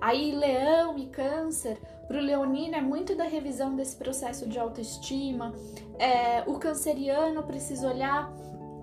Aí, 0.00 0.32
Leão 0.32 0.96
e 0.96 1.04
Câncer, 1.06 1.78
para 2.08 2.16
o 2.16 2.20
Leonino 2.20 2.76
é 2.76 2.80
muito 2.80 3.14
da 3.14 3.24
revisão 3.24 3.76
desse 3.76 3.96
processo 3.96 4.48
de 4.48 4.58
autoestima. 4.58 5.52
É, 5.98 6.44
o 6.46 6.58
canceriano 6.58 7.42
precisa 7.42 7.90
olhar 7.90 8.32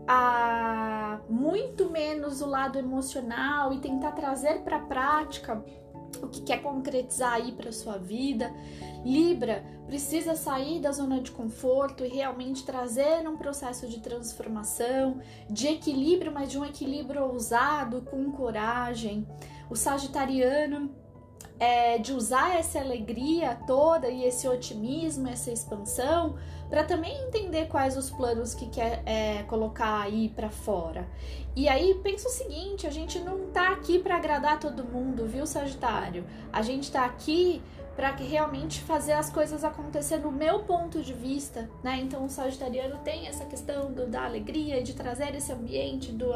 a 0.08 1.20
muito 1.28 1.90
menos 1.90 2.42
o 2.42 2.46
lado 2.46 2.78
emocional 2.78 3.74
e 3.74 3.80
tentar 3.80 4.12
trazer 4.12 4.62
para 4.62 4.78
a 4.78 4.82
prática 4.82 5.64
o 6.26 6.30
que 6.30 6.42
quer 6.42 6.62
concretizar 6.62 7.34
aí 7.34 7.52
para 7.52 7.72
sua 7.72 7.98
vida. 7.98 8.54
Libra 9.04 9.64
precisa 9.88 10.36
sair 10.36 10.80
da 10.80 10.92
zona 10.92 11.20
de 11.20 11.32
conforto 11.32 12.06
e 12.06 12.08
realmente 12.08 12.66
trazer 12.66 13.28
um 13.28 13.36
processo 13.36 13.88
de 13.88 14.00
transformação, 14.00 15.20
de 15.50 15.68
equilíbrio, 15.68 16.32
mas 16.32 16.52
de 16.52 16.58
um 16.58 16.66
equilíbrio 16.66 17.24
ousado, 17.24 18.02
com 18.04 18.32
coragem. 18.32 19.28
O 19.70 19.76
Sagitariano 19.76 21.01
é, 21.62 22.00
de 22.00 22.12
usar 22.12 22.58
essa 22.58 22.80
alegria 22.80 23.56
toda 23.68 24.10
e 24.10 24.24
esse 24.24 24.48
otimismo, 24.48 25.28
essa 25.28 25.52
expansão, 25.52 26.36
para 26.68 26.84
também 26.84 27.16
entender 27.28 27.68
quais 27.68 27.96
os 27.96 28.10
planos 28.10 28.56
que 28.56 28.68
quer 28.68 29.04
é, 29.06 29.44
colocar 29.44 30.02
aí 30.02 30.30
para 30.30 30.50
fora. 30.50 31.08
E 31.56 31.70
aí 31.70 31.94
pensa 32.02 32.28
o 32.28 32.32
seguinte: 32.32 32.88
a 32.88 32.90
gente 32.90 33.20
não 33.20 33.52
tá 33.52 33.74
aqui 33.74 34.00
para 34.00 34.16
agradar 34.16 34.60
todo 34.60 34.84
mundo, 34.84 35.28
viu, 35.28 35.46
Sagitário? 35.46 36.26
A 36.52 36.64
gente 36.64 36.92
tá 36.92 37.06
aqui 37.06 37.62
para 37.96 38.10
realmente 38.16 38.82
fazer 38.82 39.12
as 39.12 39.30
coisas 39.30 39.64
acontecer 39.64 40.18
no 40.18 40.32
meu 40.32 40.64
ponto 40.64 41.04
de 41.04 41.14
vista, 41.14 41.70
né? 41.84 42.00
Então 42.02 42.26
o 42.26 42.30
sagitariano 42.30 42.98
tem 43.04 43.28
essa 43.28 43.46
questão 43.46 43.92
do, 43.92 44.08
da 44.08 44.24
alegria 44.24 44.82
de 44.82 44.96
trazer 44.96 45.36
esse 45.36 45.52
ambiente 45.52 46.12
do, 46.12 46.32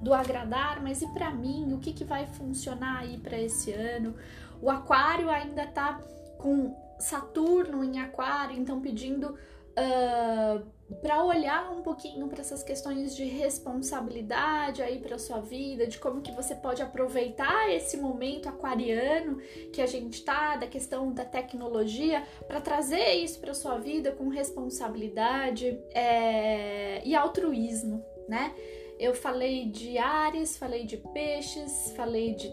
do 0.00 0.14
agradar, 0.14 0.80
mas 0.82 1.02
e 1.02 1.08
para 1.08 1.30
mim, 1.30 1.74
o 1.74 1.78
que, 1.78 1.92
que 1.92 2.04
vai 2.04 2.26
funcionar 2.26 3.00
aí 3.00 3.18
para 3.18 3.38
esse 3.38 3.72
ano? 3.72 4.14
O 4.60 4.70
Aquário 4.70 5.30
ainda 5.30 5.66
tá 5.66 6.00
com 6.38 6.74
Saturno 6.98 7.82
em 7.82 7.98
Aquário, 7.98 8.56
então 8.56 8.80
pedindo 8.80 9.30
uh, 9.30 9.36
ah, 9.76 10.62
para 11.00 11.24
olhar 11.24 11.70
um 11.70 11.82
pouquinho 11.82 12.26
para 12.28 12.40
essas 12.40 12.62
questões 12.62 13.14
de 13.14 13.24
responsabilidade 13.24 14.82
aí 14.82 14.98
para 14.98 15.18
sua 15.18 15.40
vida, 15.40 15.86
de 15.86 15.98
como 15.98 16.20
que 16.20 16.32
você 16.32 16.54
pode 16.54 16.82
aproveitar 16.82 17.72
esse 17.72 17.96
momento 17.96 18.48
aquariano 18.48 19.38
que 19.72 19.80
a 19.80 19.86
gente 19.86 20.24
tá, 20.24 20.56
da 20.56 20.66
questão 20.66 21.12
da 21.12 21.24
tecnologia, 21.24 22.24
para 22.46 22.60
trazer 22.60 23.14
isso 23.14 23.40
para 23.40 23.54
sua 23.54 23.78
vida 23.78 24.12
com 24.12 24.28
responsabilidade 24.28 25.78
é, 25.94 27.06
e 27.06 27.14
altruísmo, 27.14 28.04
né? 28.28 28.54
Eu 28.98 29.14
falei 29.14 29.66
de 29.66 29.96
Ares, 29.96 30.58
falei 30.58 30.84
de 30.84 30.98
Peixes, 30.98 31.92
falei 31.96 32.34
de 32.34 32.52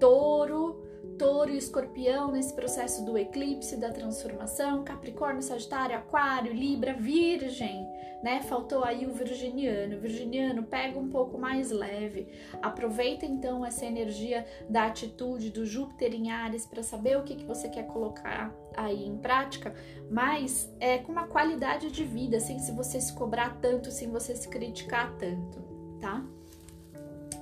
Touro 0.00 0.89
touro 1.20 1.52
e 1.52 1.58
escorpião 1.58 2.32
nesse 2.32 2.54
processo 2.54 3.04
do 3.04 3.18
eclipse, 3.18 3.76
da 3.76 3.92
transformação, 3.92 4.82
Capricórnio, 4.82 5.42
Sagitário, 5.42 5.94
Aquário, 5.94 6.50
Libra, 6.50 6.94
Virgem, 6.94 7.86
né? 8.22 8.40
Faltou 8.40 8.82
aí 8.82 9.04
o 9.04 9.12
virginiano. 9.12 10.00
Virginiano 10.00 10.62
pega 10.62 10.98
um 10.98 11.10
pouco 11.10 11.36
mais 11.36 11.70
leve. 11.70 12.26
Aproveita 12.62 13.26
então 13.26 13.66
essa 13.66 13.84
energia 13.84 14.46
da 14.66 14.86
atitude 14.86 15.50
do 15.50 15.66
Júpiter 15.66 16.14
em 16.14 16.30
Ares 16.30 16.64
para 16.64 16.82
saber 16.82 17.18
o 17.18 17.22
que, 17.22 17.34
que 17.34 17.44
você 17.44 17.68
quer 17.68 17.86
colocar 17.86 18.50
aí 18.74 19.06
em 19.06 19.18
prática, 19.18 19.74
mas 20.10 20.74
é 20.80 20.96
com 20.96 21.12
uma 21.12 21.26
qualidade 21.26 21.90
de 21.90 22.02
vida, 22.02 22.40
sem 22.40 22.58
se 22.58 22.72
você 22.72 22.98
se 22.98 23.12
cobrar 23.12 23.58
tanto, 23.60 23.90
sem 23.90 24.08
você 24.08 24.34
se 24.34 24.48
criticar 24.48 25.14
tanto, 25.18 25.60
tá? 26.00 26.24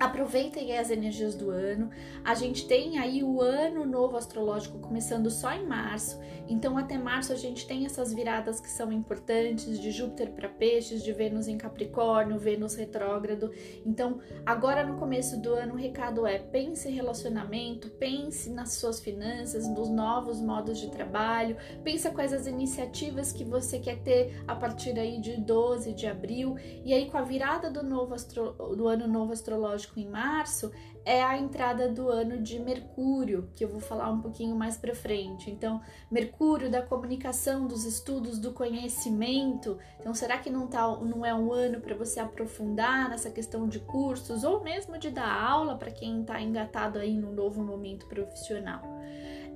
Aproveitem 0.01 0.79
as 0.79 0.91
energias 0.91 1.35
do 1.35 1.51
ano. 1.51 1.91
A 2.25 2.35
gente 2.35 2.69
tem 2.69 2.99
aí 2.99 3.25
o 3.25 3.41
ano 3.43 3.85
novo 3.85 4.17
astrológico 4.17 4.79
começando 4.79 5.29
só 5.29 5.53
em 5.53 5.67
março. 5.67 6.21
Então, 6.49 6.79
até 6.79 6.97
março, 6.97 7.33
a 7.33 7.37
gente 7.37 7.67
tem 7.67 7.85
essas 7.85 8.15
viradas 8.15 8.61
que 8.61 8.71
são 8.71 8.93
importantes 8.93 9.79
de 9.79 9.91
Júpiter 9.91 10.31
para 10.31 10.49
Peixes, 10.49 11.03
de 11.03 11.13
Vênus 11.13 11.49
em 11.49 11.59
Capricórnio, 11.59 12.39
Vênus 12.39 12.77
retrógrado. 12.77 13.51
Então, 13.85 14.21
agora 14.47 14.87
no 14.87 14.97
começo 14.99 15.41
do 15.41 15.53
ano, 15.53 15.75
o 15.75 15.77
recado 15.77 16.27
é: 16.27 16.39
pense 16.39 16.89
em 16.89 16.93
relacionamento, 16.93 17.91
pense 17.91 18.51
nas 18.51 18.75
suas 18.75 19.01
finanças, 19.01 19.69
nos 19.69 19.91
novos 19.91 20.41
modos 20.41 20.79
de 20.79 20.91
trabalho, 20.91 21.57
pense 21.83 22.09
quais 22.11 22.33
as 22.33 22.47
iniciativas 22.47 23.33
que 23.33 23.45
você 23.45 23.79
quer 23.79 23.99
ter 23.99 24.43
a 24.47 24.55
partir 24.55 24.99
aí 24.99 25.21
de 25.21 25.37
12 25.37 25.93
de 25.93 26.07
abril. 26.07 26.57
E 26.85 26.95
aí, 26.95 27.11
com 27.11 27.19
a 27.19 27.23
virada 27.23 27.69
do, 27.69 27.83
novo 27.83 28.15
astro... 28.15 28.53
do 28.77 28.87
ano 28.87 29.09
novo 29.09 29.33
astrológico 29.33 29.88
em 29.97 30.09
março 30.09 30.73
é 31.05 31.23
a 31.23 31.39
entrada 31.39 31.89
do 31.89 32.09
ano 32.09 32.43
de 32.43 32.59
Mercúrio, 32.59 33.49
que 33.57 33.65
eu 33.65 33.69
vou 33.69 33.81
falar 33.81 34.11
um 34.11 34.21
pouquinho 34.21 34.55
mais 34.55 34.77
para 34.77 34.95
frente. 34.95 35.51
Então, 35.51 35.81
Mercúrio 36.11 36.71
da 36.71 36.83
comunicação, 36.83 37.67
dos 37.67 37.85
estudos, 37.85 38.39
do 38.39 38.53
conhecimento. 38.53 39.79
Então, 39.99 40.13
será 40.13 40.37
que 40.39 40.51
não, 40.51 40.67
tá, 40.67 40.87
não 40.99 41.25
é 41.25 41.33
um 41.33 41.53
ano 41.53 41.81
para 41.81 41.95
você 41.95 42.21
aprofundar 42.21 43.09
nessa 43.09 43.31
questão 43.31 43.67
de 43.67 43.79
cursos 43.81 44.45
ou 44.45 44.63
mesmo 44.63 44.99
de 44.99 45.11
dar 45.11 45.33
aula 45.33 45.77
para 45.77 45.91
quem 45.91 46.21
está 46.21 46.41
engatado 46.43 46.99
aí 46.99 47.17
num 47.17 47.33
novo 47.33 47.63
momento 47.63 48.07
profissional? 48.07 48.83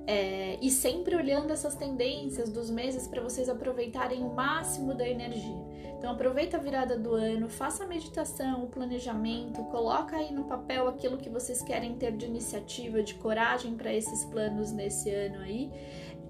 É, 0.05 0.57
e 0.61 0.69
sempre 0.69 1.15
olhando 1.15 1.51
essas 1.51 1.75
tendências 1.75 2.49
dos 2.49 2.69
meses 2.69 3.07
para 3.07 3.21
vocês 3.21 3.47
aproveitarem 3.47 4.21
o 4.21 4.33
máximo 4.33 4.93
da 4.93 5.07
energia. 5.07 5.63
Então 5.97 6.11
aproveita 6.11 6.57
a 6.57 6.59
virada 6.59 6.97
do 6.97 7.15
ano, 7.15 7.47
faça 7.47 7.85
a 7.85 7.87
meditação, 7.87 8.65
o 8.65 8.67
planejamento, 8.67 9.63
coloca 9.65 10.17
aí 10.17 10.33
no 10.33 10.43
papel 10.43 10.89
aquilo 10.89 11.17
que 11.17 11.29
vocês 11.29 11.61
querem 11.61 11.95
ter 11.95 12.11
de 12.11 12.25
iniciativa, 12.25 13.01
de 13.01 13.13
coragem 13.15 13.75
para 13.75 13.93
esses 13.93 14.25
planos 14.25 14.73
nesse 14.73 15.09
ano 15.09 15.39
aí. 15.39 15.71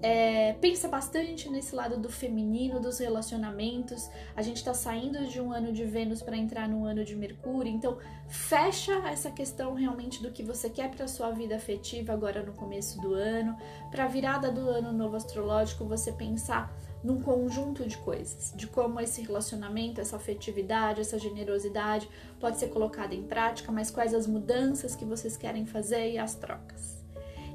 É, 0.02 0.52
pensa 0.60 0.86
bastante 0.86 1.48
nesse 1.48 1.74
lado 1.74 1.96
do 1.96 2.10
feminino, 2.10 2.78
dos 2.78 2.98
relacionamentos. 2.98 4.10
A 4.36 4.42
gente 4.42 4.58
está 4.58 4.74
saindo 4.74 5.26
de 5.26 5.40
um 5.40 5.50
ano 5.50 5.72
de 5.72 5.84
Vênus 5.84 6.22
para 6.22 6.36
entrar 6.36 6.68
num 6.68 6.84
ano 6.84 7.04
de 7.04 7.16
Mercúrio, 7.16 7.72
então 7.72 7.96
fecha 8.28 8.92
essa 9.08 9.30
questão 9.30 9.74
realmente 9.74 10.22
do 10.22 10.30
que 10.30 10.42
você 10.42 10.68
quer 10.68 10.90
para 10.90 11.08
sua 11.08 11.30
vida 11.30 11.56
afetiva 11.56 12.12
agora 12.12 12.42
no 12.42 12.52
começo 12.52 13.00
do 13.00 13.14
ano. 13.14 13.56
Para 13.90 14.04
a 14.04 14.08
virada 14.08 14.50
do 14.50 14.68
ano 14.68 14.92
novo 14.92 15.16
astrológico, 15.16 15.86
você 15.86 16.12
pensar 16.12 16.70
num 17.04 17.20
conjunto 17.20 17.86
de 17.86 17.98
coisas, 17.98 18.52
de 18.56 18.66
como 18.66 18.98
esse 18.98 19.20
relacionamento, 19.20 20.00
essa 20.00 20.16
afetividade, 20.16 21.02
essa 21.02 21.18
generosidade 21.18 22.08
pode 22.40 22.58
ser 22.58 22.68
colocada 22.68 23.14
em 23.14 23.22
prática, 23.22 23.70
mas 23.70 23.90
quais 23.90 24.14
as 24.14 24.26
mudanças 24.26 24.96
que 24.96 25.04
vocês 25.04 25.36
querem 25.36 25.66
fazer 25.66 26.12
e 26.12 26.18
as 26.18 26.34
trocas. 26.34 27.04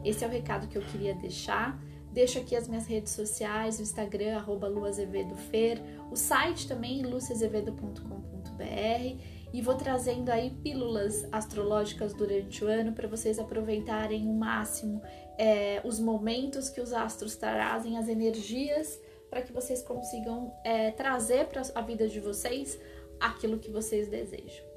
Esse 0.06 0.24
é 0.24 0.28
o 0.28 0.32
recado 0.32 0.68
que 0.68 0.78
eu 0.78 0.84
queria 0.84 1.16
deixar. 1.16 1.80
Deixo 2.12 2.40
aqui 2.40 2.56
as 2.56 2.68
minhas 2.68 2.88
redes 2.88 3.14
sociais, 3.14 3.80
o 3.80 3.82
Instagram, 3.82 4.38
arroba 4.38 4.68
luazevedofer, 4.68 5.82
o 6.12 6.16
site 6.16 6.68
também, 6.68 7.04
luciazevedo.com.br 7.04 9.40
e 9.52 9.62
vou 9.62 9.76
trazendo 9.76 10.30
aí 10.30 10.52
pílulas 10.64 11.28
astrológicas 11.32 12.14
durante 12.14 12.64
o 12.64 12.68
ano 12.68 12.94
para 12.94 13.08
vocês 13.08 13.40
aproveitarem 13.40 14.28
o 14.28 14.34
máximo 14.34 15.02
é, 15.38 15.82
os 15.84 16.00
momentos 16.00 16.70
que 16.70 16.82
os 16.82 16.94
astros 16.94 17.36
trazem, 17.36 17.98
as 17.98 18.08
energias, 18.08 19.00
para 19.30 19.42
que 19.42 19.54
vocês 19.54 19.82
consigam 19.82 20.54
é, 20.64 20.92
trazer 20.92 21.48
para 21.48 21.62
a 21.74 21.82
vida 21.82 22.08
de 22.08 22.20
vocês 22.20 22.80
aquilo 23.20 23.60
que 23.60 23.72
vocês 23.72 24.08
desejam. 24.08 24.69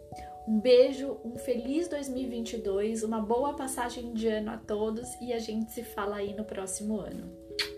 Um 0.47 0.59
beijo, 0.59 1.21
um 1.25 1.37
feliz 1.37 1.87
2022, 1.89 3.05
uma 3.05 3.21
boa 3.21 3.55
passagem 3.55 4.13
de 4.13 4.27
ano 4.27 4.51
a 4.51 4.57
todos 4.57 5.09
e 5.21 5.33
a 5.33 5.39
gente 5.39 5.71
se 5.71 5.85
fala 5.85 6.17
aí 6.17 6.35
no 6.35 6.45
próximo 6.45 6.99
ano. 6.99 7.31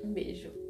Um 0.03 0.11
beijo. 0.11 0.64